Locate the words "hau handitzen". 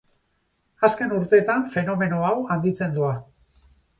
2.31-2.99